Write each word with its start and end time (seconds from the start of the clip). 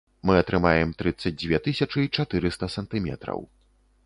Мы 0.27 0.33
атрымаем 0.43 0.93
трыццаць 1.01 1.33
дзве 1.41 1.59
тысячы 1.69 2.07
чатырыста 2.19 2.71
сантыметраў. 2.79 3.39